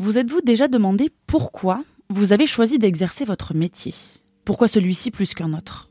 [0.00, 3.94] Vous êtes-vous déjà demandé pourquoi vous avez choisi d'exercer votre métier?
[4.44, 5.90] Pourquoi celui-ci plus qu'un autre?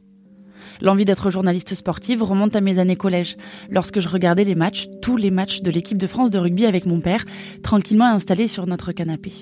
[0.79, 3.35] L'envie d'être journaliste sportive remonte à mes années collège,
[3.69, 6.85] lorsque je regardais les matchs, tous les matchs de l'équipe de France de rugby avec
[6.85, 7.25] mon père,
[7.63, 9.33] tranquillement installé sur notre canapé.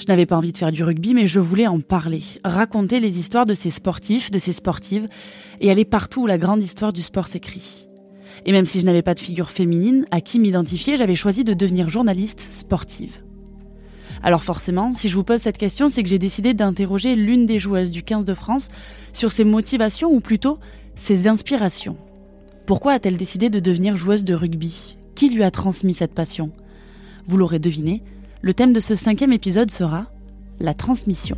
[0.00, 3.18] Je n'avais pas envie de faire du rugby, mais je voulais en parler, raconter les
[3.18, 5.06] histoires de ces sportifs, de ces sportives,
[5.60, 7.90] et aller partout où la grande histoire du sport s'écrit.
[8.46, 11.52] Et même si je n'avais pas de figure féminine à qui m'identifier, j'avais choisi de
[11.52, 13.20] devenir journaliste sportive.
[14.22, 17.58] Alors forcément, si je vous pose cette question, c'est que j'ai décidé d'interroger l'une des
[17.58, 18.68] joueuses du 15 de France
[19.12, 20.58] sur ses motivations ou plutôt
[20.94, 21.96] ses inspirations.
[22.66, 24.96] Pourquoi a-t-elle décidé de devenir joueuse de rugby?
[25.16, 26.50] Qui lui a transmis cette passion?
[27.26, 28.02] Vous l'aurez deviné,
[28.40, 30.06] le thème de ce cinquième épisode sera
[30.60, 31.36] la transmission.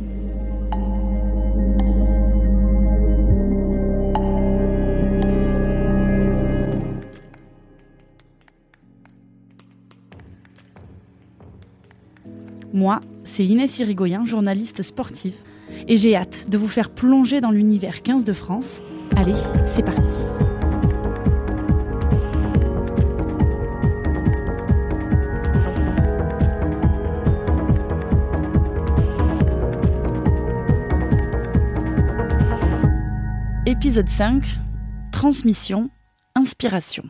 [12.75, 15.37] Moi, c'est Inès Irigoyen, journaliste sportive,
[15.87, 18.81] et j'ai hâte de vous faire plonger dans l'univers 15 de France.
[19.15, 19.33] Allez,
[19.65, 20.09] c'est parti.
[33.65, 34.43] Épisode 5
[35.13, 35.89] Transmission,
[36.35, 37.05] inspiration.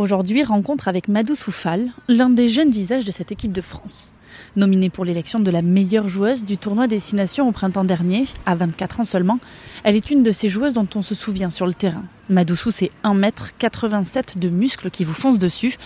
[0.00, 4.14] Aujourd'hui, rencontre avec Madou Soufal, l'un des jeunes visages de cette équipe de France.
[4.56, 9.00] Nominée pour l'élection de la meilleure joueuse du tournoi Destination au printemps dernier, à 24
[9.00, 9.40] ans seulement,
[9.84, 12.04] elle est une de ces joueuses dont on se souvient sur le terrain.
[12.30, 15.76] Madoussou, c'est 1m87 de muscles qui vous foncent dessus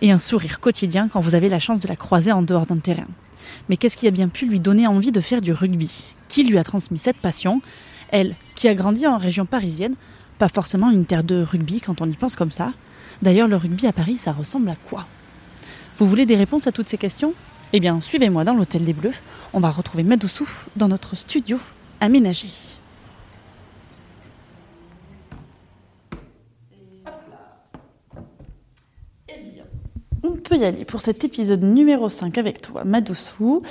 [0.00, 2.78] et un sourire quotidien quand vous avez la chance de la croiser en dehors d'un
[2.78, 3.08] terrain.
[3.68, 6.14] Mais qu'est-ce qui a bien pu lui donner envie de faire du rugby?
[6.28, 7.60] Qui lui a transmis cette passion?
[8.08, 9.96] Elle, qui a grandi en région parisienne,
[10.38, 12.72] pas forcément une terre de rugby quand on y pense comme ça,
[13.22, 15.06] D'ailleurs, le rugby à Paris, ça ressemble à quoi?
[15.98, 17.34] Vous voulez des réponses à toutes ces questions?
[17.72, 19.14] Eh bien, suivez-moi dans l'Hôtel des Bleus.
[19.52, 21.58] On va retrouver Madoussou dans notre studio
[22.00, 22.48] aménagé.
[29.28, 29.32] Eh
[30.24, 33.62] On peut y aller pour cet épisode numéro 5 avec toi, Madoussou.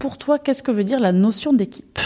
[0.00, 2.00] Pour toi, qu'est-ce que veut dire la notion d'équipe?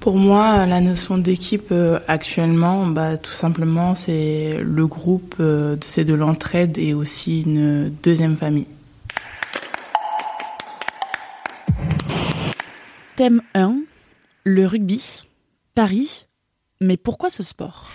[0.00, 6.06] Pour moi, la notion d'équipe euh, actuellement, bah, tout simplement, c'est le groupe, euh, c'est
[6.06, 8.66] de l'entraide et aussi une deuxième famille.
[13.16, 13.76] Thème 1,
[14.44, 15.24] le rugby,
[15.74, 16.26] Paris.
[16.80, 17.90] Mais pourquoi ce sport?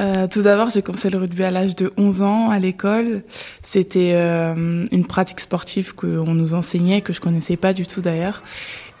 [0.00, 3.22] Euh, tout d'abord, j'ai commencé le rugby à l'âge de 11 ans à l'école.
[3.62, 8.42] C'était une pratique sportive qu'on nous enseignait, que je connaissais pas du tout d'ailleurs.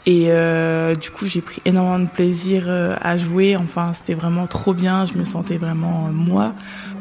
[0.08, 3.56] Et euh, du coup, j'ai pris énormément de plaisir euh, à jouer.
[3.56, 5.04] Enfin, c'était vraiment trop bien.
[5.04, 6.54] Je me sentais vraiment euh, moi.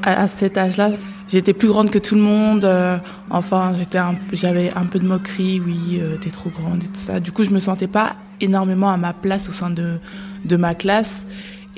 [0.04, 0.92] À, cet âge-là,
[1.30, 2.66] j'étais plus grande que tout le monde.
[2.66, 2.98] Euh,
[3.30, 4.00] enfin, j'étais,
[4.34, 5.62] j'avais un peu de moquerie.
[5.66, 7.22] Oui, t'es trop grande et tout ça.
[7.22, 10.00] Du coup, je me sentais pas énormément à ma place au sein de
[10.44, 11.26] de ma classe.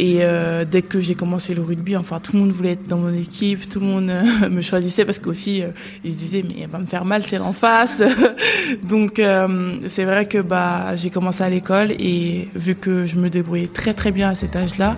[0.01, 2.99] Et euh, dès que j'ai commencé le rugby, enfin tout le monde voulait être dans
[2.99, 5.71] mon équipe, tout le monde euh, me choisissait parce qu'aussi euh,
[6.05, 8.01] ils se disaient mais elle va me faire mal, c'est en face.
[8.87, 13.29] Donc euh, c'est vrai que bah j'ai commencé à l'école et vu que je me
[13.29, 14.97] débrouillais très très bien à cet âge-là,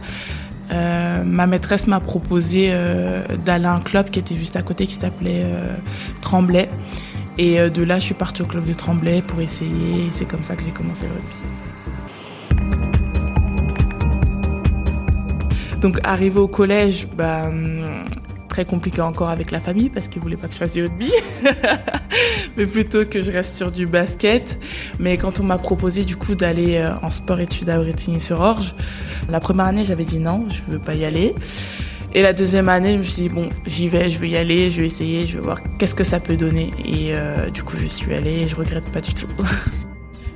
[0.69, 2.73] ma maîtresse m'a proposé
[3.44, 5.44] d'aller à un club qui était juste à côté qui s'appelait
[6.22, 6.69] Tremblay.
[7.38, 10.06] Et de là, je suis partie au club de Tremblay pour essayer.
[10.07, 11.71] Et c'est comme ça que j'ai commencé le rugby.
[15.81, 18.06] Donc arrivé au collège, bah, hum,
[18.47, 21.12] très compliqué encore avec la famille parce qu'ils voulaient pas que je fasse du rugby,
[22.58, 24.59] mais plutôt que je reste sur du basket.
[25.00, 28.75] Mais quand on m'a proposé du coup d'aller euh, en sport-études à Bretigny-sur-Orge,
[29.30, 31.34] la première année j'avais dit non, je veux pas y aller.
[32.14, 34.70] Et la deuxième année, je me suis dit bon, j'y vais, je vais y aller,
[34.70, 36.70] je vais essayer, je vais voir qu'est-ce que ça peut donner.
[36.84, 39.28] Et euh, du coup, je suis allée et je regrette pas du tout.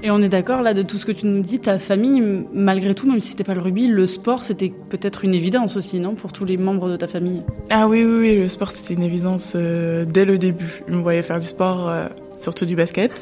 [0.05, 2.21] Et on est d'accord là de tout ce que tu nous dis, ta famille,
[2.53, 5.99] malgré tout, même si c'était pas le rugby, le sport c'était peut-être une évidence aussi,
[5.99, 7.41] non, pour tous les membres de ta famille?
[7.71, 10.83] Ah oui, oui, oui, le sport c'était une évidence euh, dès le début.
[10.87, 12.05] Ils me voyaient faire du sport, euh,
[12.37, 13.19] surtout du basket.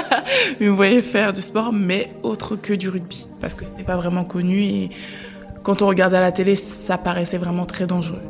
[0.60, 3.98] Ils me voyaient faire du sport, mais autre que du rugby, parce que c'était pas
[3.98, 4.90] vraiment connu et
[5.62, 8.22] quand on regardait à la télé, ça paraissait vraiment très dangereux.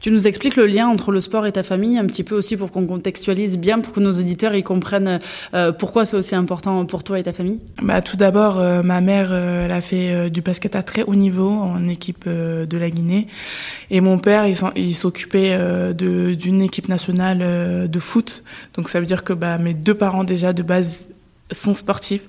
[0.00, 2.56] Tu nous expliques le lien entre le sport et ta famille un petit peu aussi
[2.56, 5.18] pour qu'on contextualise bien, pour que nos auditeurs y comprennent
[5.54, 9.00] euh, pourquoi c'est aussi important pour toi et ta famille bah, Tout d'abord, euh, ma
[9.00, 12.90] mère, euh, elle a fait du basket à très haut niveau en équipe de la
[12.90, 13.28] Guinée.
[13.90, 14.44] Et mon père,
[14.76, 15.58] il s'occupait
[15.94, 18.44] d'une équipe nationale de foot.
[18.74, 20.98] Donc ça veut dire que bah, mes deux parents déjà de base
[21.50, 22.26] sont sportifs.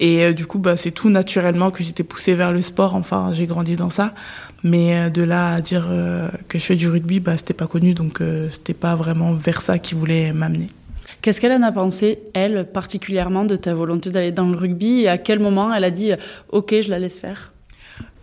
[0.00, 2.94] Et du coup, bah, c'est tout naturellement que j'étais poussée vers le sport.
[2.94, 4.14] Enfin, j'ai grandi dans ça.
[4.62, 5.88] Mais de là à dire
[6.48, 8.20] que je fais du rugby, bah, c'était pas connu, donc
[8.50, 10.68] c'était pas vraiment vers ça qui voulait m'amener.
[11.22, 15.08] Qu'est-ce qu'elle en a pensé, elle, particulièrement, de ta volonté d'aller dans le rugby Et
[15.08, 16.12] à quel moment elle a dit
[16.50, 17.52] Ok, je la laisse faire?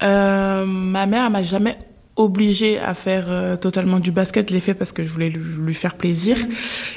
[0.01, 1.77] Euh, Ma mère, m'a jamais
[2.17, 4.49] obligée à faire euh, totalement du basket.
[4.49, 6.37] Je l'ai fait parce que je voulais lui, faire plaisir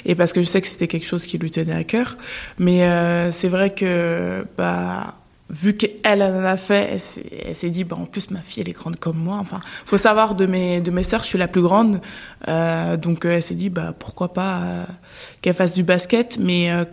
[0.05, 2.17] et parce que je sais que c'était quelque chose qui lui tenait à cœur.
[2.59, 5.15] Mais euh, c'est vrai que bah
[5.51, 6.99] vu qu'elle en a fait,
[7.45, 9.39] elle s'est dit, bah, en plus, ma fille, elle est grande comme moi.
[9.41, 12.01] Enfin, faut savoir, de mes, de mes sœurs, je suis la plus grande.
[12.49, 14.85] Euh, donc, elle s'est dit, bah, pourquoi pas euh,
[15.43, 16.39] qu'elle fasse du basket.
[16.39, 16.85] Mais euh,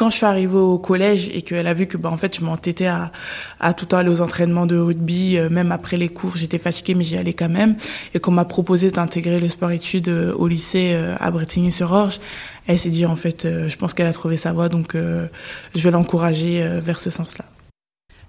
[0.00, 2.42] quand je suis arrivée au collège et qu'elle a vu que, bah, en fait, je
[2.42, 3.12] m'entêtais à,
[3.60, 7.18] à tout aller aux entraînements de rugby, même après les cours, j'étais fatiguée, mais j'y
[7.18, 7.76] allais quand même.
[8.14, 12.18] Et qu'on m'a proposé d'intégrer le sport-études au lycée à Bretigny-sur-Orge,
[12.66, 15.90] elle s'est dit, en fait, je pense qu'elle a trouvé sa voie, donc je vais
[15.90, 17.44] l'encourager vers ce sens-là.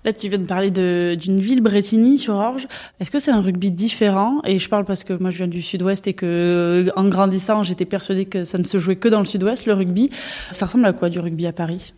[0.03, 2.67] Là, tu viens de parler d'une ville, Bretigny, sur Orge.
[2.99, 4.41] Est-ce que c'est un rugby différent?
[4.45, 6.25] Et je parle parce que moi, je viens du Sud-Ouest et que,
[6.87, 9.73] euh, en grandissant, j'étais persuadée que ça ne se jouait que dans le Sud-Ouest, le
[9.73, 10.09] rugby.
[10.49, 11.93] Ça ressemble à quoi du rugby à Paris?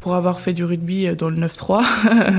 [0.00, 1.82] Pour avoir fait du rugby euh, dans le 9-3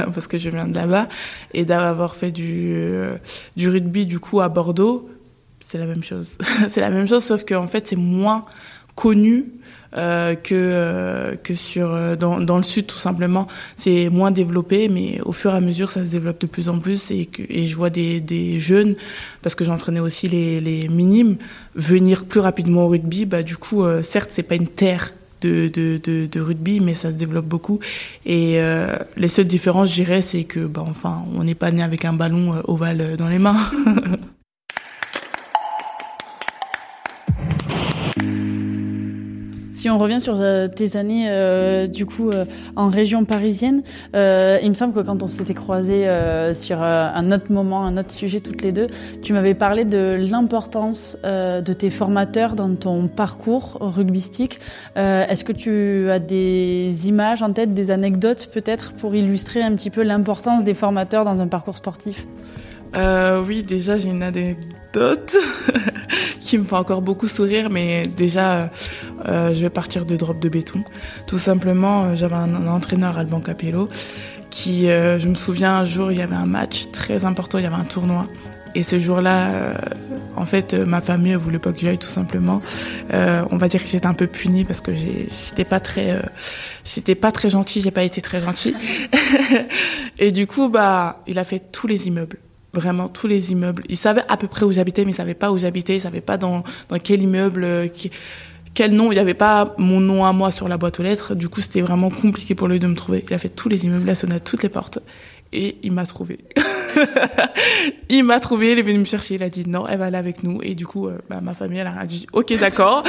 [0.14, 1.10] parce que je viens de là-bas
[1.54, 3.18] et d'avoir fait du euh,
[3.58, 5.10] du rugby du coup à Bordeaux,
[5.60, 6.38] c'est la même chose.
[6.68, 8.46] c'est la même chose sauf qu'en fait c'est moins
[8.94, 9.48] connu
[9.98, 13.48] euh, que euh, que sur euh, dans, dans le sud tout simplement
[13.78, 16.80] c'est moins développé mais au fur et à mesure ça se développe de plus en
[16.80, 18.96] plus et et je vois des des jeunes
[19.42, 21.38] parce que j'entraînais aussi les les minimes
[21.76, 26.00] venir plus rapidement au rugby bah du coup certes c'est pas une terre de, de,
[26.04, 27.80] de, de, rugby, mais ça se développe beaucoup.
[28.26, 28.58] Et
[29.16, 32.14] les seules différences, je dirais, c'est que, bah, enfin, on n'est pas né avec un
[32.14, 33.58] ballon ovale dans les mains.
[39.86, 42.46] Si on revient sur euh, tes années euh, du coup euh,
[42.76, 43.84] en région parisienne,
[44.16, 46.10] il me semble que quand on s'était croisés
[46.56, 48.88] sur un autre moment, un autre sujet toutes les deux,
[49.22, 54.60] tu m'avais parlé de l'importance de tes formateurs dans ton parcours rugbystique.
[54.96, 59.92] Est-ce que tu as des images en tête, des anecdotes peut-être pour illustrer un petit
[59.92, 62.26] peu l'importance des formateurs dans un parcours sportif?
[62.96, 64.75] Oui, déjà j'ai une anecdote.
[66.40, 68.70] qui me fait encore beaucoup sourire, mais déjà,
[69.28, 70.84] euh, je vais partir de drop de béton.
[71.28, 73.90] Tout simplement, euh, j'avais un, entraîneur, Alban Capello,
[74.50, 77.64] qui, euh, je me souviens, un jour, il y avait un match très important, il
[77.64, 78.28] y avait un tournoi.
[78.76, 79.74] Et ce jour-là, euh,
[80.36, 82.62] en fait, ma famille ne voulait pas que j'aille tout simplement.
[83.12, 86.22] on va dire que j'étais un peu punie parce que j'étais pas très,
[86.84, 88.76] j'étais pas très gentil, j'ai pas été très gentil.
[90.20, 92.38] et du coup, bah, il a fait tous les immeubles
[92.76, 93.84] vraiment tous les immeubles.
[93.90, 96.22] Il savait à peu près où j'habitais, mais il savait pas où j'habitais, il savait
[96.22, 97.88] pas dans, dans quel immeuble, euh,
[98.74, 99.12] quel nom.
[99.12, 101.36] Il n'y avait pas mon nom à moi sur la boîte aux lettres.
[101.36, 103.26] Du coup, c'était vraiment compliqué pour lui de me trouver.
[103.28, 105.00] Il a fait tous les immeubles, il a sonné à toutes les portes.
[105.54, 106.40] Et il m'a trouvé.
[108.10, 110.18] il m'a trouvé, il est venu me chercher, il a dit non, elle va aller
[110.18, 110.62] avec nous.
[110.62, 113.04] Et du coup, euh, bah, ma famille, elle a dit ok, d'accord,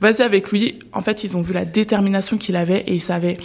[0.00, 0.78] vas-y avec lui.
[0.92, 3.36] En fait, ils ont vu la détermination qu'il avait et ils savaient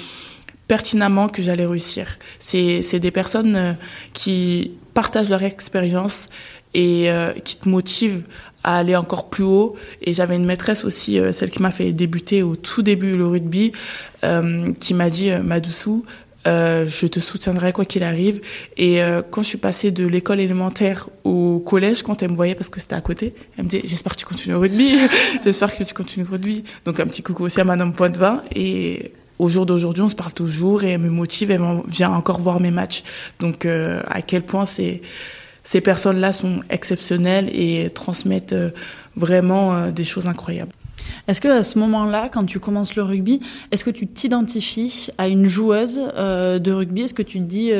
[0.67, 2.17] pertinemment que j'allais réussir.
[2.39, 3.73] C'est, des personnes euh,
[4.13, 6.29] qui partagent leur expérience
[6.73, 8.23] et euh, qui te motivent
[8.63, 9.75] à aller encore plus haut.
[10.01, 13.27] Et j'avais une maîtresse aussi, euh, celle qui m'a fait débuter au tout début le
[13.27, 13.71] rugby,
[14.79, 16.03] qui m'a dit Madoussou,
[16.45, 18.41] je te soutiendrai quoi qu'il arrive.
[18.75, 18.99] Et
[19.31, 22.81] quand je suis passée de l'école élémentaire au collège, quand elle me voyait, parce que
[22.81, 24.97] c'était à côté, elle me disait, j'espère que tu continues le rugby,
[25.45, 26.63] j'espère que tu continues le rugby.
[26.83, 28.43] Donc un petit coucou aussi à Madame Poitvin.
[28.53, 32.39] Et au jour d'aujourd'hui, on se parle toujours et elle me motive, elle vient encore
[32.39, 33.03] voir mes matchs.
[33.39, 35.01] Donc, euh, à quel point ces,
[35.63, 38.71] ces personnes-là sont exceptionnelles et transmettent euh,
[39.15, 40.71] vraiment euh, des choses incroyables.
[41.27, 43.39] Est-ce que à ce moment-là, quand tu commences le rugby,
[43.71, 47.03] est-ce que tu t'identifies à une joueuse de rugby?
[47.03, 47.71] Est-ce que tu te dis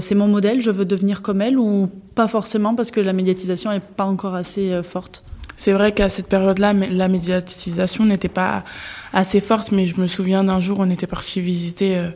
[0.00, 3.72] c'est mon modèle, je veux devenir comme elle ou pas forcément parce que la médiatisation
[3.72, 5.22] est pas encore assez forte?
[5.56, 8.64] C'est vrai qu'à cette période-là, la médiatisation n'était pas
[9.12, 12.10] assez forte, mais je me souviens d'un jour, on était parti visiter euh,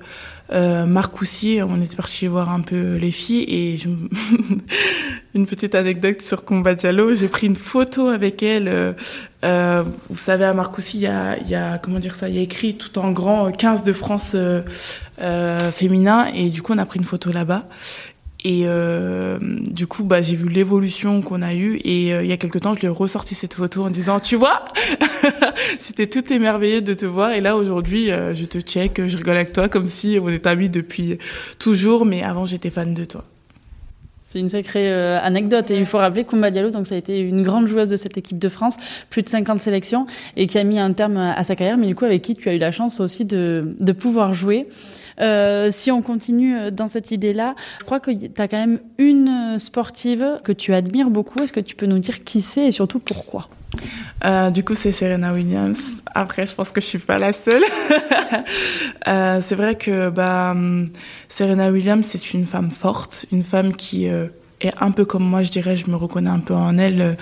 [0.53, 0.85] euh,
[1.69, 3.89] on était parti voir un peu les filles, et je...
[5.35, 8.67] une petite anecdote sur Combat Diallo, j'ai pris une photo avec elle.
[8.69, 8.93] Euh,
[9.45, 12.39] euh vous savez, à Marcoussis, il y a, y a, comment dire ça, il y
[12.39, 16.87] a écrit tout en grand 15 de France euh, féminin, et du coup, on a
[16.87, 17.69] pris une photo là-bas.
[18.43, 21.81] Et euh, du coup, bah, j'ai vu l'évolution qu'on a eue.
[21.85, 24.19] Et euh, il y a quelque temps, je lui ai ressorti cette photo en disant,
[24.19, 24.65] tu vois,
[25.79, 27.33] c'était tout émerveillé de te voir.
[27.33, 30.49] Et là, aujourd'hui, euh, je te check, je rigole avec toi comme si on était
[30.49, 31.19] amis depuis
[31.59, 32.07] toujours.
[32.07, 33.25] Mais avant, j'étais fan de toi.
[34.25, 35.71] C'est une sacrée euh, anecdote.
[35.73, 38.17] Et il faut rappeler Koumba Diallo, donc ça a été une grande joueuse de cette
[38.17, 38.77] équipe de France,
[39.11, 40.07] plus de 50 sélections,
[40.37, 42.49] et qui a mis un terme à sa carrière, mais du coup avec qui tu
[42.49, 44.69] as eu la chance aussi de, de pouvoir jouer.
[45.21, 48.81] Euh, si on continue euh, dans cette idée-là, je crois que tu as quand même
[48.99, 51.43] une sportive que tu admires beaucoup.
[51.43, 53.49] Est-ce que tu peux nous dire qui c'est et surtout pourquoi?
[54.25, 55.81] Euh, du coup, c'est Serena Williams.
[56.15, 57.63] Après, je pense que je suis pas la seule.
[59.09, 60.55] euh, c'est vrai que bah,
[61.29, 64.27] Serena Williams, c'est une femme forte, une femme qui euh,
[64.61, 65.77] est un peu comme moi, je dirais.
[65.77, 67.15] Je me reconnais un peu en elle euh,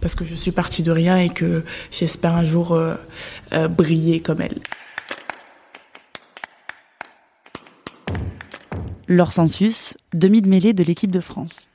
[0.00, 2.96] parce que je suis partie de rien et que j'espère un jour euh,
[3.68, 4.58] briller comme elle.
[9.12, 11.68] Laure Sensus, demi de mêlée de l'équipe de France.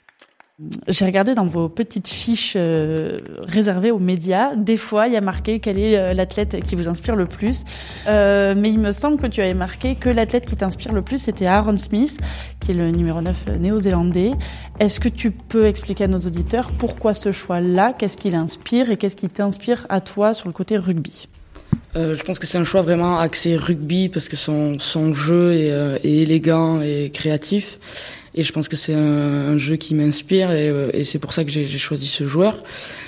[0.87, 3.17] J'ai regardé dans vos petites fiches euh,
[3.47, 4.55] réservées aux médias.
[4.55, 7.63] Des fois, il y a marqué quel est euh, l'athlète qui vous inspire le plus.
[8.07, 11.19] Euh, mais il me semble que tu avais marqué que l'athlète qui t'inspire le plus,
[11.19, 12.19] c'était Aaron Smith,
[12.59, 14.31] qui est le numéro 9 néo-zélandais.
[14.79, 17.93] Est-ce que tu peux expliquer à nos auditeurs pourquoi ce choix-là?
[17.93, 21.27] Qu'est-ce qui l'inspire et qu'est-ce qui t'inspire à toi sur le côté rugby?
[21.95, 24.77] Euh, je pense que c'est un choix vraiment axé rugby parce que son,
[25.13, 27.79] jeu est, euh, est élégant et créatif.
[28.35, 31.43] Et je pense que c'est un, jeu qui m'inspire et, euh, et c'est pour ça
[31.43, 32.59] que j'ai choisi ce joueur.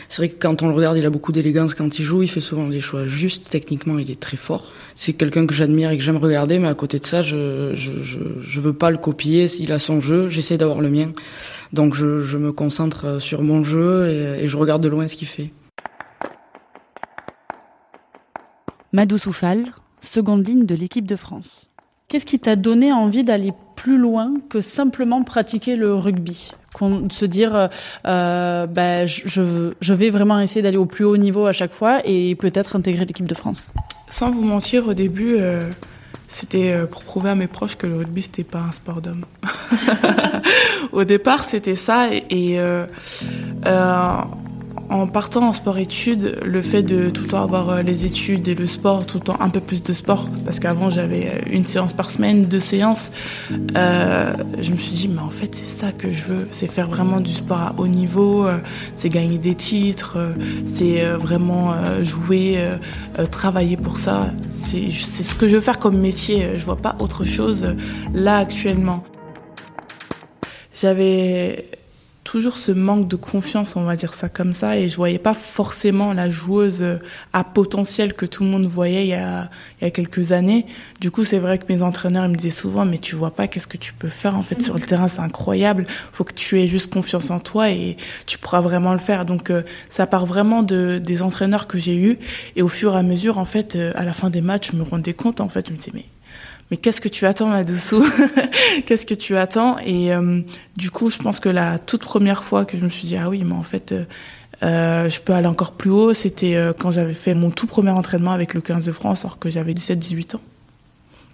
[0.07, 2.29] C'est vrai que quand on le regarde, il a beaucoup d'élégance quand il joue, il
[2.29, 3.47] fait souvent des choix justes.
[3.51, 4.73] Techniquement, il est très fort.
[4.95, 8.01] C'est quelqu'un que j'admire et que j'aime regarder, mais à côté de ça, je, je,
[8.01, 9.47] je, je veux pas le copier.
[9.47, 11.11] S'il a son jeu, j'essaie d'avoir le mien.
[11.73, 14.07] Donc je, me concentre sur mon jeu
[14.41, 15.51] et je regarde de loin ce qu'il fait.
[18.91, 21.69] Madou Soufal, seconde ligne de l'équipe de France.
[22.07, 26.51] Qu'est-ce qui t'a donné envie d'aller plus loin que simplement pratiquer le rugby?
[27.11, 27.69] Se dire,
[28.07, 31.99] euh, bah, je, je vais vraiment essayer d'aller au plus haut niveau à chaque fois
[32.03, 33.67] et peut-être intégrer l'équipe de France?
[34.09, 35.69] Sans vous mentir, au début, euh,
[36.27, 39.25] c'était euh, pour prouver à mes proches que le rugby, c'était pas un sport d'homme.
[40.91, 42.07] au départ, c'était ça.
[42.11, 42.85] Et, euh,
[44.89, 48.55] en partant en sport-études, le fait de tout le temps avoir euh, les études et
[48.55, 51.65] le sport, tout le temps un peu plus de sport, parce qu'avant j'avais euh, une
[51.65, 53.11] séance par semaine, deux séances,
[53.77, 56.87] euh, je me suis dit, mais en fait c'est ça que je veux, c'est faire
[56.87, 58.57] vraiment du sport à haut niveau, euh,
[58.95, 60.17] c'est gagner des titres,
[60.65, 62.57] c'est vraiment jouer,
[63.31, 67.23] travailler pour ça, c'est ce que je veux faire comme métier, je vois pas autre
[67.23, 67.75] chose
[68.13, 69.03] là actuellement.
[70.81, 71.65] J'avais
[72.29, 75.33] toujours ce manque de confiance, on va dire ça comme ça, et je voyais pas
[75.33, 76.85] forcément la joueuse
[77.33, 79.49] à potentiel que tout le monde voyait il y a,
[79.81, 80.67] il y a quelques années.
[81.01, 83.47] Du coup, c'est vrai que mes entraîneurs ils me disaient souvent, mais tu vois pas
[83.47, 85.87] qu'est-ce que tu peux faire en fait sur le terrain, c'est incroyable.
[86.11, 89.25] Faut que tu aies juste confiance en toi et tu pourras vraiment le faire.
[89.25, 92.19] Donc euh, ça part vraiment de des entraîneurs que j'ai eus,
[92.55, 94.77] et au fur et à mesure, en fait, euh, à la fin des matchs, je
[94.77, 96.05] me rendais compte, en fait, je me disais mais
[96.69, 98.05] mais qu'est-ce que tu attends là-dessous
[98.85, 100.41] Qu'est-ce que tu attends Et euh,
[100.77, 103.29] du coup, je pense que la toute première fois que je me suis dit, ah
[103.29, 104.05] oui, mais en fait, euh,
[104.63, 108.31] euh je peux aller encore plus haut, c'était quand j'avais fait mon tout premier entraînement
[108.31, 110.41] avec le 15 de France, alors que j'avais 17-18 ans.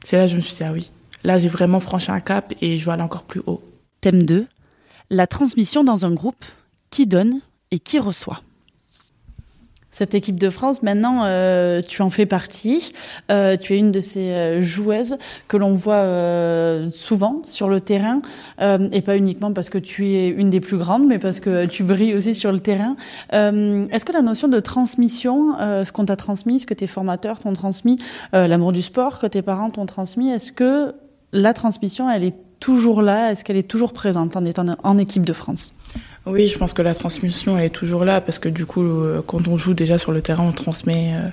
[0.03, 0.91] C'est là que je me suis dit, ah oui,
[1.23, 3.63] là j'ai vraiment franchi un cap et je veux aller encore plus haut.
[4.01, 4.47] Thème 2,
[5.09, 6.45] la transmission dans un groupe,
[6.89, 8.41] qui donne et qui reçoit?
[9.95, 10.83] Cette équipe de France.
[10.83, 12.91] Maintenant, euh, tu en fais partie.
[13.31, 15.15] Euh, tu es une de ces euh, joueuses
[15.47, 16.05] que l'on voit
[16.91, 18.21] souvent sur le terrain,
[18.59, 21.83] et pas uniquement parce que tu es une des plus grandes, mais parce que tu
[21.83, 22.95] brilles aussi sur le terrain.
[23.31, 27.53] Est-ce que la notion de transmission, ce qu'on t'a transmis, ce que tes formateurs t'ont
[27.53, 27.97] transmis,
[28.33, 30.93] l'amour du sport que tes parents t'ont transmis, est-ce que
[31.31, 33.31] la transmission, elle est toujours là?
[33.31, 35.75] Est-ce qu'elle est toujours présente en étant en équipe de France?
[36.27, 39.21] Oui, je pense que la transmission elle est toujours là parce que du coup, euh,
[39.25, 41.29] quand on joue déjà sur le terrain, on transmet, euh,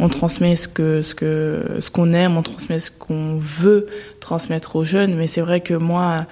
[0.00, 3.86] on transmet ce que ce que ce qu'on aime, on transmet ce qu'on veut
[4.18, 5.14] transmettre aux jeunes.
[5.14, 6.26] Mais c'est vrai que moi,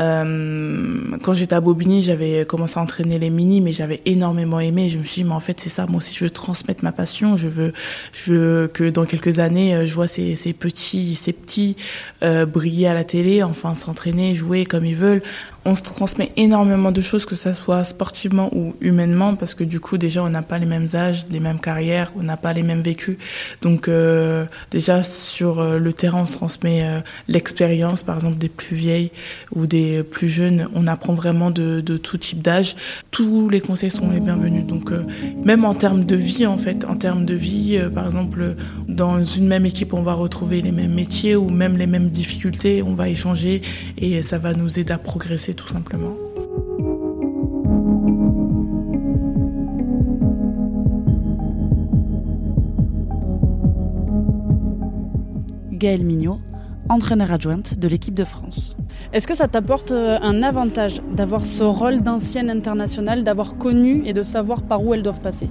[0.00, 4.88] euh, quand j'étais à Bobigny, j'avais commencé à entraîner les mini, mais j'avais énormément aimé.
[4.88, 5.84] Je me suis dit, mais en fait, c'est ça.
[5.86, 7.36] Moi aussi, je veux transmettre ma passion.
[7.36, 7.72] Je veux,
[8.14, 11.76] je veux que dans quelques années, je vois ces, petits, ces petits
[12.22, 15.22] briller à la télé, enfin s'entraîner, jouer comme ils veulent
[15.64, 19.78] on se transmet énormément de choses, que ça soit sportivement ou humainement, parce que du
[19.78, 22.62] coup déjà on n'a pas les mêmes âges, les mêmes carrières, on n'a pas les
[22.62, 23.18] mêmes vécus.
[23.60, 28.48] Donc euh, déjà sur euh, le terrain on se transmet euh, l'expérience, par exemple des
[28.48, 29.10] plus vieilles
[29.54, 30.66] ou des plus jeunes.
[30.74, 32.76] On apprend vraiment de, tout type d'âge.
[33.10, 34.64] Tous les conseils sont les bienvenus.
[34.64, 35.04] Donc euh,
[35.44, 38.56] même en termes de vie en fait, en termes de vie, par exemple
[38.88, 42.82] dans une même équipe on va retrouver les mêmes métiers ou même les mêmes difficultés,
[42.82, 43.60] on va échanger
[43.98, 46.14] et ça va nous aider à progresser tout simplement.
[55.72, 56.38] Gaëlle Mignot,
[56.90, 58.76] entraîneur adjointe de l'équipe de France.
[59.14, 64.12] Est-ce que ça t'apporte euh, un avantage d'avoir ce rôle d'ancienne internationale, d'avoir connu et
[64.12, 65.48] de savoir par où elles doivent passer?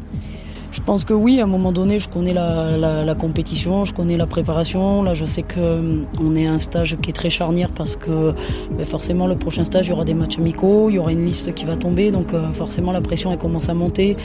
[0.71, 4.27] Je pense que oui, à un moment donné, je connais la, compétition, je connais la
[4.27, 5.01] préparation.
[5.01, 8.33] Là, je sais qu'on euh, est à un stage qui est très charnière parce que
[8.77, 11.25] ben, forcément, le prochain stage, il y aura des matchs amicaux, il y aura une
[11.25, 12.11] liste qui va tomber.
[12.11, 14.15] Donc, euh, forcément, la pression, elle commence à monter.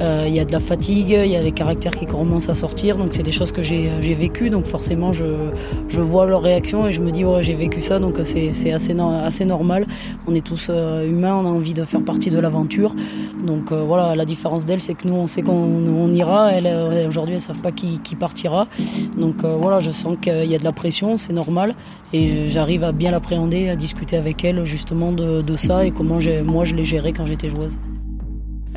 [0.00, 2.54] Euh, il y a de la fatigue, il y a les caractères qui commencent à
[2.54, 2.96] sortir.
[2.96, 4.48] Donc, c'est des choses que j'ai vécues.
[4.48, 5.26] Donc, forcément, je,
[5.88, 7.98] je vois leur réaction et je me dis, ouais, j'ai vécu ça.
[7.98, 9.86] Donc, c'est assez, assez normal.
[10.26, 12.94] On est tous humains, on a envie de faire partie de l'aventure.
[13.44, 16.48] Donc, voilà, la différence d'elle, c'est que nous, on sait qu'on on, ira.
[16.48, 18.68] Euh, aujourd'hui, elles ne savent pas qui, partira.
[19.16, 21.74] Donc euh, voilà, je sens qu'il y a de la pression, c'est normal.
[22.12, 26.18] Et j'arrive à bien l'appréhender, à discuter avec elle justement de, de ça et comment
[26.44, 27.78] moi je l'ai géré quand j'étais joueuse.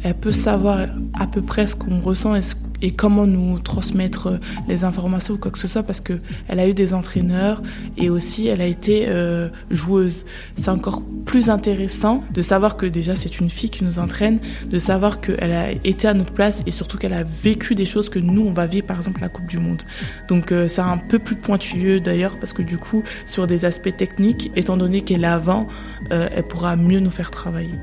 [0.03, 0.79] Elle peut savoir
[1.13, 5.37] à peu près ce qu'on ressent et ce et comment nous transmettre les informations ou
[5.37, 7.61] quoi que ce soit parce que elle a eu des entraîneurs
[7.97, 10.25] et aussi elle a été euh, joueuse.
[10.55, 14.39] C'est encore plus intéressant de savoir que déjà c'est une fille qui nous entraîne,
[14.69, 18.09] de savoir qu'elle a été à notre place et surtout qu'elle a vécu des choses
[18.09, 19.81] que nous on va vivre par exemple la Coupe du Monde.
[20.27, 23.95] Donc euh, c'est un peu plus pointueux d'ailleurs parce que du coup sur des aspects
[23.95, 25.67] techniques, étant donné qu'elle est avant,
[26.11, 27.75] euh, elle pourra mieux nous faire travailler.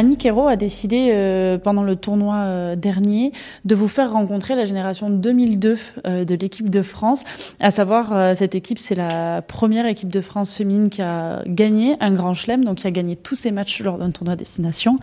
[0.00, 3.32] Annie Hérault a décidé, euh, pendant le tournoi euh, dernier,
[3.66, 5.76] de vous faire rencontrer la génération 2002
[6.06, 7.22] euh, de l'équipe de France.
[7.60, 12.14] À savoir, cette équipe, c'est la première équipe de France féminine qui a gagné un
[12.14, 14.96] grand chelem, donc qui a gagné tous ses matchs lors d'un tournoi destination.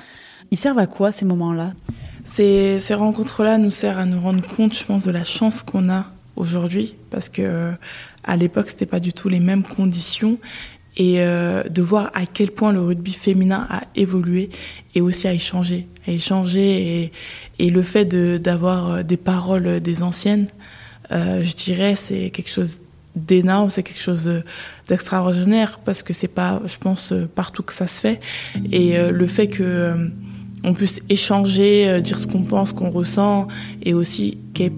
[0.49, 1.73] Ils servent à quoi ces moments-là?
[2.23, 5.91] Ces, ces rencontres-là nous servent à nous rendre compte, je pense, de la chance qu'on
[5.91, 7.71] a aujourd'hui, parce que
[8.23, 10.39] à l'époque, c'était pas du tout les mêmes conditions
[10.97, 14.49] et euh, de voir à quel point le rugby féminin a évolué
[14.95, 16.11] et aussi a échangé, a
[17.59, 20.47] et, le fait d'avoir euh, des paroles des anciennes,
[21.11, 22.79] euh, je dirais c'est quelque chose
[23.15, 24.43] d'énorme, c'est quelque chose
[24.87, 28.19] d'extraordinaire parce que c'est pas, je pense, partout que ça se fait
[28.71, 30.11] et le fait que
[30.63, 33.47] on puisse échanger, dire ce qu'on pense, qu'on ressent
[33.81, 34.71] et aussi qu'elles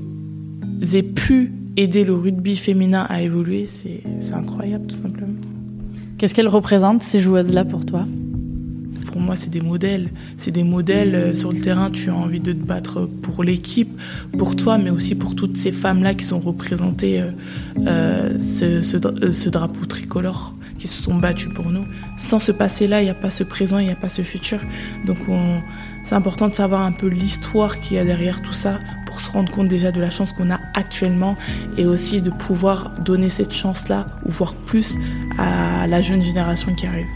[0.94, 5.36] aient pu aider le rugby féminin à évoluer, c'est incroyable tout simplement.
[6.20, 8.06] Qu'est-ce qu'elles représentent, ces joueuses-là, pour toi?
[9.06, 10.10] Pour moi, c'est des modèles.
[10.36, 11.90] C'est des modèles euh, sur le terrain.
[11.90, 13.90] Tu as envie de te battre pour l'équipe,
[14.38, 17.32] pour toi, mais aussi pour toutes ces femmes-là qui sont représentées euh,
[17.88, 18.98] euh ce, ce,
[19.32, 21.86] ce, drapeau tricolore, qui se sont battues pour nous.
[22.18, 24.60] Sans ce passé-là, il n'y a pas ce présent, il n'y a pas ce futur.
[25.06, 25.20] Donc,
[26.04, 29.32] c'est important de savoir un peu l'histoire qu'il y a derrière tout ça pour se
[29.32, 31.36] rendre compte déjà de la chance qu'on a actuellement
[31.78, 35.00] et aussi de pouvoir donner cette chance-là, ou voire plus,
[35.40, 37.08] à la jeune génération qui arrive.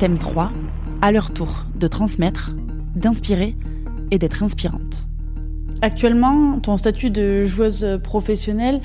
[0.00, 0.50] Thème 3,
[1.00, 2.50] à leur tour de transmettre,
[2.96, 3.56] d'inspirer
[4.10, 5.06] et d'être inspirante.
[5.80, 8.80] Actuellement, ton statut de joueuse professionnelle,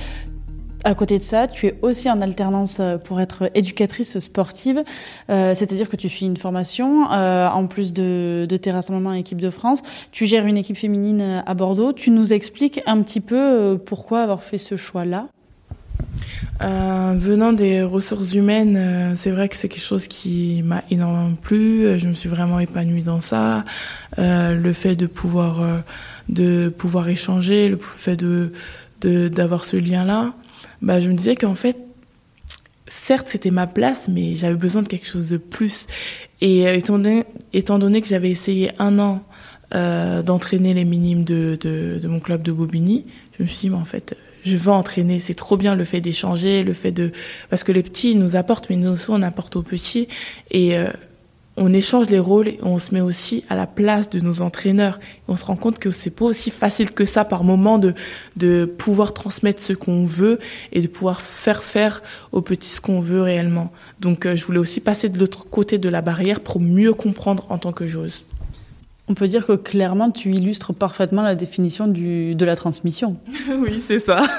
[0.84, 4.84] à côté de ça, tu es aussi en alternance euh, pour être éducatrice sportive,
[5.30, 9.14] euh, c'est-à-dire que tu fais une formation euh, en plus de, de, tes rassemblements en
[9.14, 9.82] équipe de France.
[10.12, 11.94] Tu gères une équipe féminine à Bordeaux.
[11.94, 15.28] Tu nous expliques un petit peu pourquoi avoir fait ce choix-là?
[16.60, 22.00] Venant des ressources humaines, c'est vrai que c'est quelque chose qui m'a énormément plu.
[22.00, 23.66] Je me suis vraiment épanouie dans ça.
[24.18, 25.84] Le fait de pouvoir,
[26.30, 28.54] de pouvoir échanger, le fait de
[29.02, 30.34] d'avoir ce lien-là
[30.84, 31.78] bah, je me disais qu'en fait,
[32.88, 35.88] certes, c'était ma place, mais j'avais besoin de quelque chose de plus.
[36.42, 39.24] Et euh, étant, donné, étant donné que j'avais essayé un an
[39.74, 43.06] euh, d'entraîner les minimes de, de, mon club de Bobigny,
[43.38, 45.22] je me suis dit, mais en fait, je veux entraîner.
[45.22, 47.12] C'est trop bien le fait d'échanger, le fait de...
[47.50, 50.10] Parce que les petits, nous apportent, mais nous aussi, on apporte aux petits.
[50.52, 50.78] Et...
[50.78, 50.90] Euh,
[51.56, 55.00] on échange les rôles et on se met aussi à la place de nos entraîneurs.
[55.28, 57.94] on se rend compte que c'est pas aussi facile que ça par moment de,
[58.38, 60.40] de pouvoir transmettre ce qu'on veut
[60.72, 63.72] et de pouvoir faire faire aux petits ce qu'on veut réellement.
[64.00, 67.46] Donc euh, je voulais aussi passer de l'autre côté de la barrière pour mieux comprendre
[67.50, 68.26] en tant que joueuse.
[69.08, 73.18] On peut dire que clairement tu illustres parfaitement la définition du, de la transmission.
[73.60, 74.24] oui, c'est ça.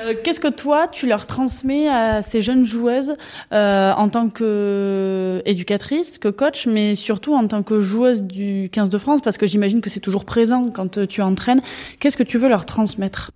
[0.00, 3.14] Euh, qu'est-ce que toi, tu leur transmets à ces jeunes joueuses
[3.52, 8.98] euh, en tant qu'éducatrice, que coach, mais surtout en tant que joueuse du 15 de
[8.98, 9.20] France?
[9.22, 11.60] Parce que j'imagine que c'est toujours présent quand tu entraînes.
[11.98, 13.30] Qu'est-ce que tu veux leur transmettre?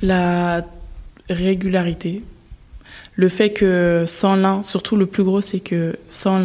[0.00, 0.64] La
[1.28, 2.22] régularité,
[3.14, 6.40] le fait que sans l'un, surtout le plus gros, c'est que sans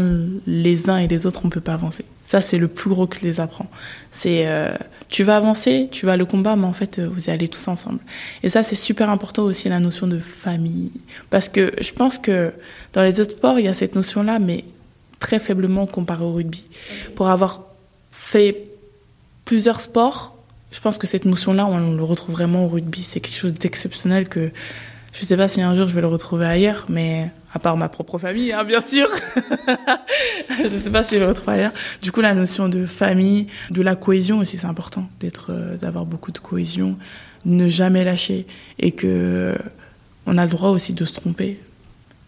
[0.48, 2.06] les uns et les autres, on peut pas avancer.
[2.34, 3.70] Ça, c'est le plus gros que les apprends.
[4.10, 4.74] C'est euh,
[5.08, 8.00] tu vas avancer, tu vas le combat, mais en fait, vous allez tous ensemble.
[8.42, 10.90] Et ça, c'est super important aussi la notion de famille,
[11.30, 12.52] parce que je pense que
[12.94, 14.66] dans les autres sports, il y a cette notion-là, mais
[15.20, 16.66] très faiblement comparée au rugby.
[17.14, 17.62] Pour avoir
[18.10, 18.64] fait
[19.46, 20.36] plusieurs sports,
[20.72, 23.04] je pense que cette notion-là, on le retrouve vraiment au rugby.
[23.04, 24.50] C'est quelque chose d'exceptionnel que
[25.14, 27.88] je sais pas si un jour je vais le retrouver ailleurs, mais à part ma
[27.88, 29.08] propre famille, hein, bien sûr.
[30.64, 31.72] je sais pas si je le retrouve ailleurs.
[32.02, 36.06] Du coup, la notion de famille, de la cohésion aussi, c'est important d'être, euh, d'avoir
[36.06, 36.98] beaucoup de cohésion,
[37.46, 38.48] ne jamais lâcher
[38.80, 39.56] et que
[40.26, 41.60] on a le droit aussi de se tromper,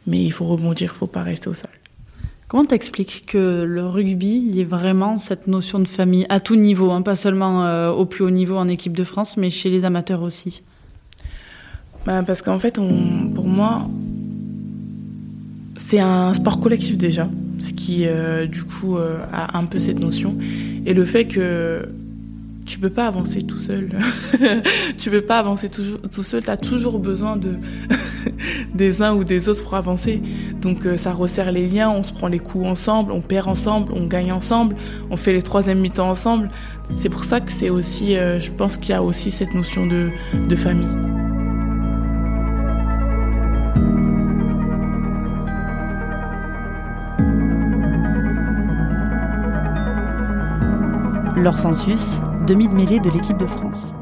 [0.05, 1.71] mais il faut rebondir, il faut pas rester au sol.
[2.47, 6.55] Comment t'expliques que le rugby, il y ait vraiment cette notion de famille à tout
[6.55, 9.71] niveau, hein, pas seulement euh, au plus haut niveau en équipe de France, mais chez
[9.71, 10.61] les amateurs aussi?
[12.05, 12.79] Bah, Parce qu'en fait,
[13.33, 13.87] pour moi,
[15.77, 17.27] c'est un sport collectif déjà,
[17.59, 20.37] ce qui, euh, du coup, euh, a un peu cette notion.
[20.85, 21.87] Et le fait que
[22.65, 23.89] tu peux pas avancer tout seul.
[24.97, 26.43] tu peux pas avancer tout, seul.
[26.43, 27.49] Tu as toujours besoin de
[28.73, 30.21] des uns ou des autres pour avancer.
[30.61, 33.93] Donc euh, ça resserre les liens, on se prend les coups ensemble, on perd ensemble,
[33.93, 34.75] on gagne ensemble,
[35.11, 36.49] on fait les troisième mi-temps ensemble.
[36.95, 40.55] C'est pour ça que c'est aussi, je pense qu'il y a aussi cette notion de
[40.55, 41.24] famille.
[51.45, 53.93] Laure Sensus, demi-mêlée de l'équipe de France.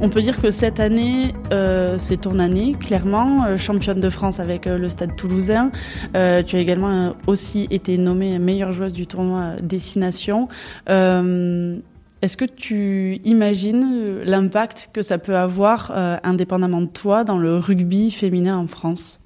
[0.00, 4.40] On peut dire que cette année, euh, c'est ton année, clairement, euh, championne de France
[4.40, 5.70] avec euh, le Stade toulousain.
[6.12, 10.48] tu as également aussi été nommée meilleure joueuse du tournoi Destination.
[10.88, 15.92] Est-ce que tu imagines l'impact que ça peut avoir,
[16.24, 19.20] indépendamment de toi, dans le rugby féminin en France?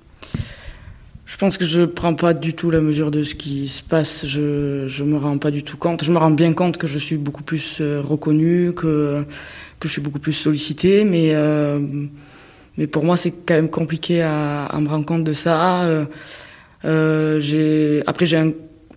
[1.26, 4.26] Je pense que je prends pas du tout la mesure de ce qui se passe.
[4.26, 6.04] Je je me rends pas du tout compte.
[6.04, 9.24] Je me rends bien compte que je suis beaucoup plus euh, reconnue, que
[9.80, 11.80] que je suis beaucoup plus sollicitée, mais euh,
[12.76, 15.84] mais pour moi c'est quand même compliqué à, à, me rendre compte de ça.
[15.84, 16.04] Euh,
[16.84, 18.52] euh j'ai après j'ai un,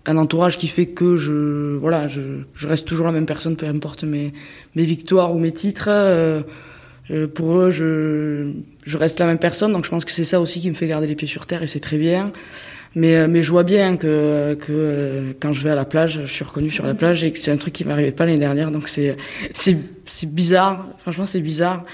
[0.05, 2.21] un, entourage qui fait que je voilà je,
[2.53, 4.33] je reste toujours la même personne, peu importe mes
[4.75, 5.89] mes victoires ou mes titres.
[7.09, 8.51] Euh, pour eux, je,
[8.85, 10.87] je reste la même personne, donc je pense que c'est ça aussi qui me fait
[10.87, 12.31] garder les pieds sur terre et c'est très bien.
[12.95, 16.21] Mais, euh, mais je vois bien que, que euh, quand je vais à la plage,
[16.25, 18.39] je suis reconnue sur la plage et que c'est un truc qui m'arrivait pas l'année
[18.39, 19.15] dernière, donc c'est
[20.23, 20.87] bizarre.
[20.99, 21.85] Franchement, c'est bizarre.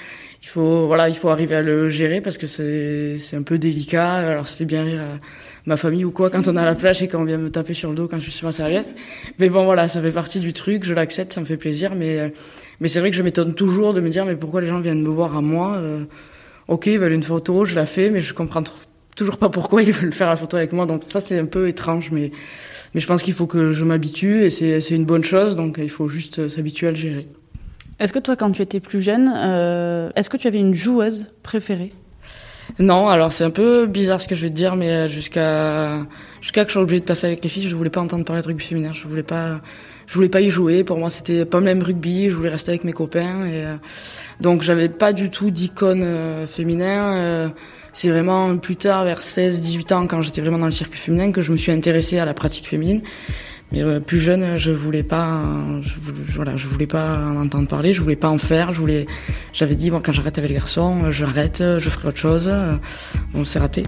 [0.41, 4.13] Il faut voilà, il faut arriver à le gérer parce que c'est un peu délicat.
[4.13, 5.19] Alors ça fait bien rire
[5.65, 7.49] ma famille ou quoi quand on est à la plage et quand on vient me
[7.49, 8.91] taper sur le dos quand je suis sur ma serviette.
[9.39, 10.83] Mais bon voilà, ça fait partie du truc.
[10.83, 12.33] Je l'accepte, ça me fait plaisir, mais
[12.79, 15.01] mais c'est vrai que je m'étonne toujours de me dire, mais pourquoi les gens viennent
[15.01, 16.05] me voir à moi euh,
[16.67, 18.63] Ok, ils veulent une photo, je la fais, mais je comprends
[19.15, 20.85] toujours pas pourquoi ils veulent faire la photo avec moi.
[20.85, 22.31] Donc ça, c'est un peu étrange, mais,
[22.93, 25.89] mais je pense qu'il faut que je m'habitue et c'est une bonne chose, donc il
[25.89, 27.27] faut juste euh, s'habituer à le gérer.
[27.99, 31.27] Est-ce que toi, quand tu étais plus jeune, euh, est-ce que tu avais une joueuse
[31.43, 31.93] préférée?
[32.79, 36.07] Non, alors c'est un peu bizarre ce que je vais te dire, mais jusqu'à
[36.41, 38.41] jusqu'à que je sois obligée de passer avec les filles, je voulais pas entendre parler
[38.41, 38.93] de rugby féminin.
[38.93, 39.61] Je voulais pas,
[40.07, 40.83] je voulais pas y jouer.
[40.83, 42.29] Pour moi, c'était pas le même rugby.
[42.29, 43.45] Je voulais rester avec mes copains.
[43.45, 43.75] Et, euh,
[44.41, 47.15] donc, j'avais pas du tout d'icône euh, féminin.
[47.15, 47.49] Euh,
[47.93, 51.41] c'est vraiment plus tard, vers 16-18 ans, quand j'étais vraiment dans le circuit féminin, que
[51.41, 53.01] je me suis intéressée à la pratique féminine.
[53.71, 55.41] Mais plus jeune, je voulais pas,
[55.97, 58.71] voulais, voilà, je voulais pas en entendre parler, je voulais pas en faire.
[58.71, 59.07] Je voulais,
[59.51, 62.51] j'avais dit, quand j'arrête avec les garçons, j'arrête, je ferai autre chose.
[63.33, 63.83] Bon, c'est raté.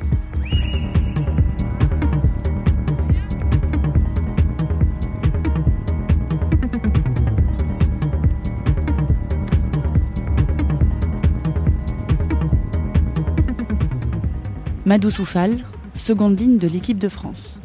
[14.85, 15.57] Madou Soufal,
[15.95, 17.59] seconde ligne de l'équipe de France.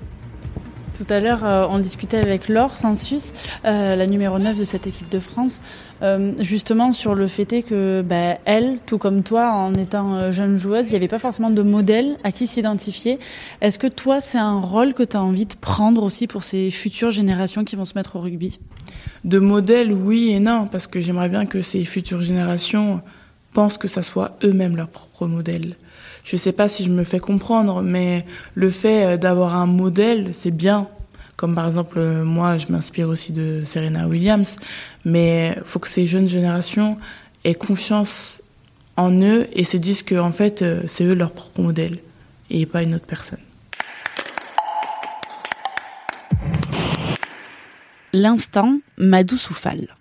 [0.97, 3.35] Tout à l'heure, euh, on discutait avec Laure Sensus,
[3.67, 5.61] euh, la numéro 9 de cette équipe de France,
[6.01, 10.87] euh, justement sur le fait que bah, elle, tout comme toi, en étant jeune joueuse,
[10.87, 13.19] il n'y avait pas forcément de modèle à qui s'identifier.
[13.61, 16.71] Est-ce que toi, c'est un rôle que tu as envie de prendre aussi pour ces
[16.71, 18.61] futures générations qui vont se mettre au rugby?
[19.25, 23.03] De modèle, oui et non, parce que j'aimerais bien que ces futures générations
[23.53, 25.75] pensent que ça soit eux-mêmes leur propre modèle
[26.31, 30.31] je sais pas si je me fais comprendre, mais le fait euh, d'avoir un modèle,
[30.33, 30.87] c'est bien.
[31.37, 34.55] Comme par exemple, euh, moi, je m'inspire aussi de Serena Williams,
[35.05, 36.99] mais faut que ces jeunes générations
[37.43, 38.43] aient confiance
[38.97, 41.99] en eux et se disent que en fait, euh, c'est eux leur propre modèle
[42.49, 43.41] et pas une autre personne.
[48.13, 49.97] L'instant Madou Soufal.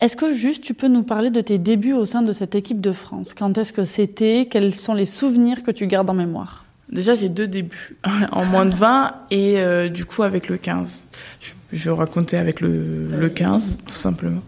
[0.00, 2.80] Est-ce que juste tu peux nous parler de tes débuts au sein de cette équipe
[2.80, 3.32] de France?
[3.32, 4.46] Quand est-ce que c'était?
[4.50, 6.66] Quels sont les souvenirs que tu gardes en mémoire?
[6.90, 7.96] Déjà, j'ai deux débuts,
[8.32, 10.92] en moins de 20 et euh, du coup avec le 15.
[11.40, 14.42] Je, je vais raconter avec le, le 15, tout simplement.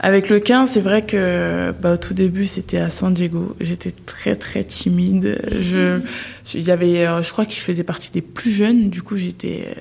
[0.00, 3.56] Avec le 15, c'est vrai que bah, au tout début, c'était à San Diego.
[3.60, 5.40] J'étais très très timide.
[5.60, 6.00] Je,
[6.54, 8.88] il y avait, euh, je crois que je faisais partie des plus jeunes.
[8.88, 9.74] Du coup, j'étais,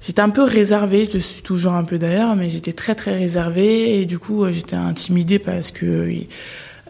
[0.00, 1.08] j'étais un peu réservée.
[1.12, 4.76] Je suis toujours un peu d'ailleurs, mais j'étais très très réservée et du coup, j'étais
[4.76, 6.10] intimidée parce que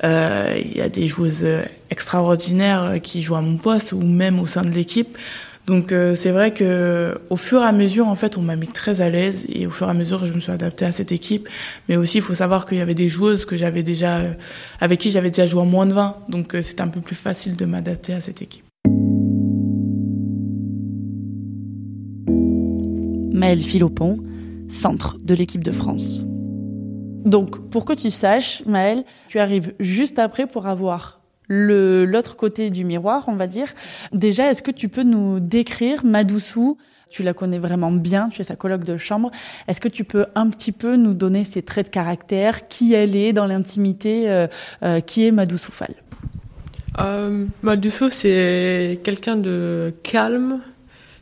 [0.05, 1.47] euh, il y a des joueuses
[1.91, 5.19] extraordinaires qui jouent à mon poste ou même au sein de l'équipe.
[5.71, 8.67] Donc euh, c'est vrai que au fur et à mesure, en fait, on m'a mis
[8.67, 11.13] très à l'aise et au fur et à mesure, je me suis adaptée à cette
[11.13, 11.49] équipe.
[11.89, 14.33] Mais aussi, il faut savoir qu'il y avait des joueuses que j'avais déjà, euh,
[14.81, 16.17] avec qui j'avais déjà joué en moins de 20.
[16.29, 18.65] Donc euh, c'était un peu plus facile de m'adapter à cette équipe.
[23.41, 24.19] Maëlle Philopon,
[24.69, 26.27] centre de l'équipe de France.
[27.25, 32.69] Donc, pour que tu saches, Maëlle, tu arrives juste après pour avoir le l'autre côté
[32.69, 33.69] du miroir, on va dire.
[34.13, 36.77] Déjà, est-ce que tu peux nous décrire Madoussou?
[37.09, 39.31] Tu la connais vraiment bien, tu es sa colloque de chambre.
[39.69, 43.17] Est-ce que tu peux un petit peu nous donner ses traits de caractère, qui elle
[43.17, 44.49] est dans l'intimité, euh,
[44.83, 45.95] euh, qui est Madoussou Fall?
[46.99, 50.61] Euh, Madoussou, c'est quelqu'un de calme,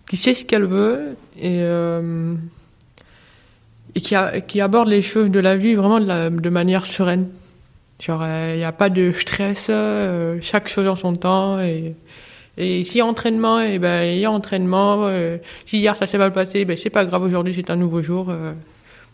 [0.08, 2.34] qui sait ce qu'elle veut et, euh,
[3.94, 7.28] et qui, aborde les choses de la vie vraiment de, manière sereine.
[8.00, 11.58] Il euh, n'y a pas de stress, euh, chaque chose en son temps.
[11.60, 11.94] Et,
[12.58, 15.06] et si entraînement, et ben, il y a entraînement.
[15.06, 18.02] Euh, si hier ça s'est mal passé, ben, c'est pas grave, aujourd'hui c'est un nouveau
[18.02, 18.30] jour.
[18.30, 18.52] Euh.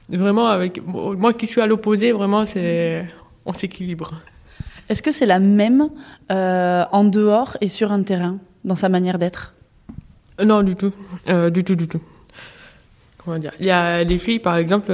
[0.08, 3.06] vraiment, avec moi qui suis à l'opposé, vraiment, c'est,
[3.44, 4.14] on s'équilibre.
[4.88, 5.90] Est-ce que c'est la même
[6.32, 9.54] euh, en dehors et sur un terrain, dans sa manière d'être?
[10.42, 10.92] Non, du tout.
[11.26, 12.00] du tout, du tout.
[13.18, 13.52] Comment dire?
[13.60, 14.92] Il y a des filles, par exemple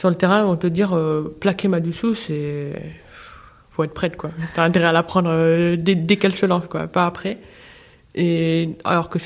[0.00, 2.72] sur le terrain, on te dire euh, plaquer Madoussou, c'est
[3.70, 4.30] faut être prête quoi.
[4.54, 7.36] T'as intérêt à l'apprendre euh, dès, dès qu'elle se lance quoi, pas après.
[8.84, 9.18] Alors que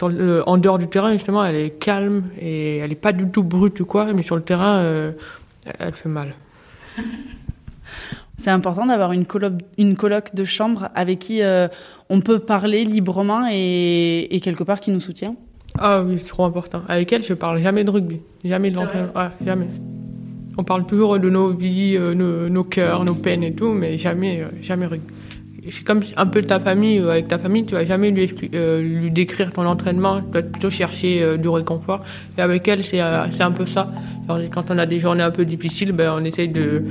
[0.43, 3.79] en dehors du terrain justement, elle est calme et elle est pas du tout brute
[3.79, 5.13] ou quoi, mais sur le terrain, euh,
[5.79, 6.35] elle fait mal.
[8.45, 11.67] C'est important d'avoir une coloc, une coloc de chambre avec qui euh,
[12.11, 15.31] on peut parler librement et, et, quelque part qui nous soutient.
[15.79, 16.83] Ah oui, c'est trop important.
[16.87, 19.69] Avec elle, je parle jamais de rugby, jamais de l'entraînement, ouais, jamais.
[20.59, 23.97] On parle toujours de nos vies, euh, nos, nos, cœurs, nos peines et tout, mais
[23.97, 25.15] jamais, euh, jamais rugby.
[25.71, 28.83] C'est comme un peu ta famille, euh, avec ta famille, tu vas jamais lui, euh,
[28.83, 32.01] lui décrire ton entraînement, tu vas plutôt chercher euh, du réconfort.
[32.37, 33.91] Et avec elle, c'est un peu ça.
[34.29, 36.83] Alors, quand on a des journées un peu difficiles, ben, on essaye de...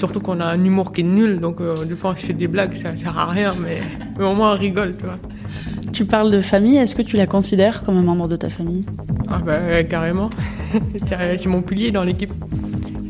[0.00, 2.32] Surtout qu'on a un humour qui est nul, donc euh, des fois on se fait
[2.32, 3.80] des blagues, ça sert à rien, mais,
[4.18, 5.18] mais au moins on rigole, tu vois.
[5.92, 8.86] Tu parles de famille, est-ce que tu la considères comme un membre de ta famille?
[9.28, 10.30] Ah ben carrément,
[11.06, 12.32] c'est mon pilier dans l'équipe.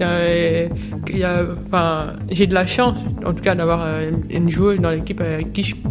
[0.03, 3.87] Enfin, j'ai de la chance, en tout cas, d'avoir
[4.29, 5.23] une joueuse dans l'équipe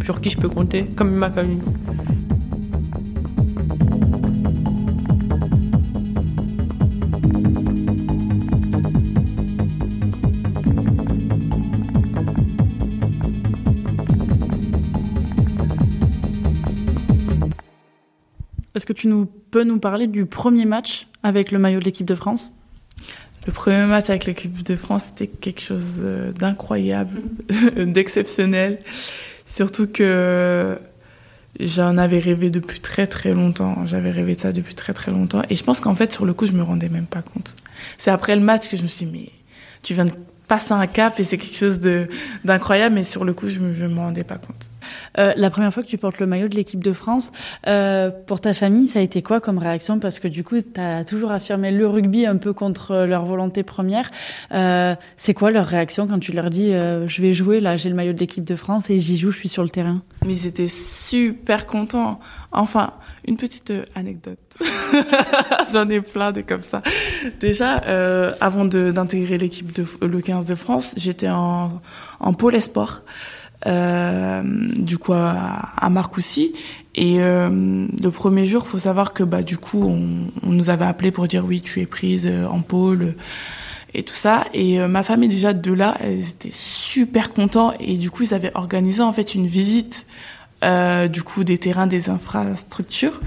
[0.04, 1.62] sur qui je peux compter, comme ma famille.
[18.80, 19.12] Est-ce que tu
[19.50, 22.52] peux nous parler du premier match avec le maillot de l'équipe de France?
[23.46, 26.02] Le premier match avec l'équipe de France, c'était quelque chose
[26.38, 27.20] d'incroyable,
[27.76, 28.78] d'exceptionnel.
[29.44, 30.78] Surtout que
[31.60, 33.84] j'en avais rêvé depuis très très longtemps.
[33.84, 35.42] J'avais rêvé de ça depuis très très longtemps.
[35.50, 37.56] Et je pense qu'en fait, sur le coup, je me rendais même pas compte.
[37.98, 39.28] C'est après le match que je me suis dit, mais
[39.82, 40.12] tu viens de
[40.48, 41.80] passer un cap et c'est quelque chose
[42.44, 42.94] d'incroyable.
[42.94, 44.69] Mais sur le coup, je je me rendais pas compte.
[45.18, 47.32] Euh, la première fois que tu portes le maillot de l'équipe de France,
[47.66, 49.98] euh, pour ta famille, ça a été quoi comme réaction?
[49.98, 53.62] Parce que du coup, tu as toujours affirmé le rugby un peu contre leur volonté
[53.62, 54.10] première.
[54.52, 57.88] Euh, c'est quoi leur réaction quand tu leur dis euh, je vais jouer, là j'ai
[57.88, 60.02] le maillot de l'équipe de France et j'y joue, je suis sur le terrain?
[60.26, 62.20] Mais ils étaient super contents.
[62.52, 62.92] Enfin,
[63.26, 64.38] une petite anecdote.
[65.72, 66.82] J'en ai plein de comme ça.
[67.38, 71.80] Déjà, euh, avant d'intégrer l'équipe de le 15 de France, j'étais en,
[72.18, 73.02] en pôle espoir
[73.66, 74.42] euh,
[74.76, 76.52] du coup à, à Marcoussis.
[76.94, 80.84] Et euh, le premier jour, faut savoir que bah du coup, on, on, nous avait
[80.84, 83.14] appelé pour dire oui, tu es prise euh, en pôle
[83.94, 84.44] et tout ça.
[84.54, 88.34] Et euh, ma famille déjà de là, ils étaient super contents et du coup, ils
[88.34, 90.06] avaient organisé en fait une visite
[90.64, 93.20] euh, du coup des terrains, des infrastructures.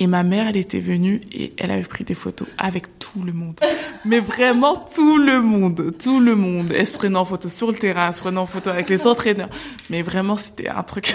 [0.00, 3.32] Et ma mère, elle était venue et elle avait pris des photos avec tout le
[3.32, 3.58] monde.
[4.04, 6.72] Mais vraiment tout le monde, tout le monde.
[6.76, 9.08] Elle se prenait en photo sur le terrain, elle se prenait en photo avec les
[9.08, 9.50] entraîneurs.
[9.90, 11.14] Mais vraiment, c'était un truc.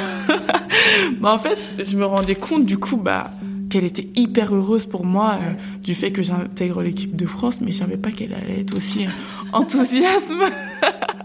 [1.19, 3.31] bah, en fait, je me rendais compte du coup, bah,
[3.69, 7.71] qu'elle était hyper heureuse pour moi euh, du fait que j'intègre l'équipe de France, mais
[7.71, 9.07] je savais pas qu'elle allait être aussi
[9.53, 10.43] enthousiasme.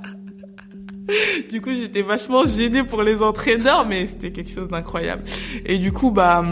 [1.50, 5.22] du coup, j'étais vachement gênée pour les entraîneurs, mais c'était quelque chose d'incroyable.
[5.66, 6.44] Et du coup, bah,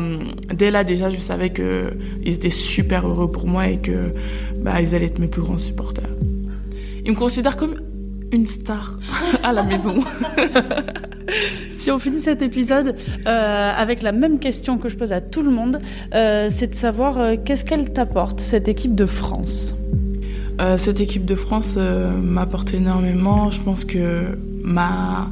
[0.53, 1.90] dès là, déjà, je savais que
[2.25, 4.14] ils étaient super heureux pour moi et que,
[4.59, 6.09] bah, allaient être mes plus grands supporters.
[7.05, 7.75] Ils me considèrent comme
[8.33, 8.99] une star
[9.42, 9.99] à la maison.
[11.79, 15.42] si on finit cet épisode euh, avec la même question que je pose à tout
[15.42, 15.81] le monde,
[16.14, 19.76] euh, c'est de savoir euh, qu'est-ce qu'elle t'apporte, cette équipe de France?
[20.61, 23.51] Euh, Cette équipe de France euh, m'apporte énormément.
[23.51, 25.31] Je pense que m'a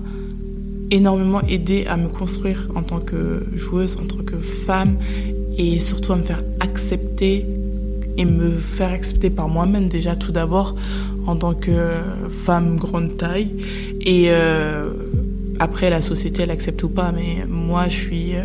[0.90, 4.96] énormément aidé à me construire en tant que joueuse, en tant que femme
[5.56, 7.46] et surtout à me faire accepter
[8.16, 10.74] et me faire accepter par moi-même déjà tout d'abord
[11.26, 11.90] en tant que
[12.30, 13.50] femme grande taille
[14.00, 14.90] et euh,
[15.58, 18.42] après la société elle accepte ou pas mais moi je suis euh,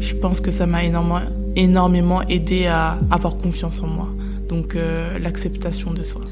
[0.00, 1.20] je pense que ça m'a énormément
[1.54, 4.08] énormément aidé à avoir confiance en moi
[4.48, 6.22] donc euh, l'acceptation de soi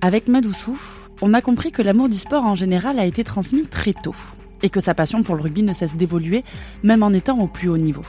[0.00, 0.78] avec Madoussou
[1.22, 4.14] on a compris que l'amour du sport en général a été transmis très tôt
[4.62, 6.44] et que sa passion pour le rugby ne cesse d'évoluer
[6.82, 8.04] même en étant au plus haut niveau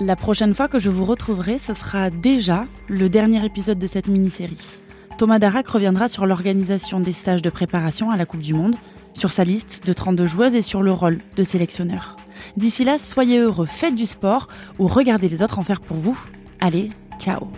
[0.00, 4.08] la prochaine fois que je vous retrouverai, ce sera déjà le dernier épisode de cette
[4.08, 4.80] mini-série.
[5.16, 8.76] Thomas Darac reviendra sur l'organisation des stages de préparation à la Coupe du Monde,
[9.14, 12.16] sur sa liste de 32 joueuses et sur le rôle de sélectionneur.
[12.58, 16.18] D'ici là, soyez heureux, faites du sport ou regardez les autres en faire pour vous.
[16.60, 17.48] Allez, ciao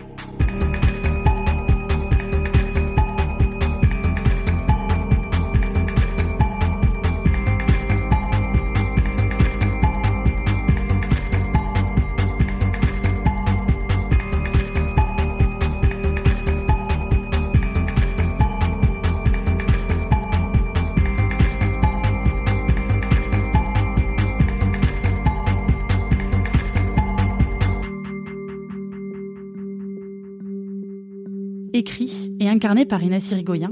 [31.79, 33.71] écrit et incarné par Inès Irigoyen,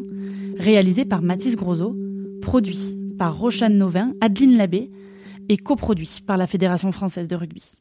[0.58, 1.94] réalisé par Mathis Grosso,
[2.42, 4.90] produit par Rochane Novin, Adeline Labbé
[5.50, 7.74] et coproduit par la Fédération française de rugby.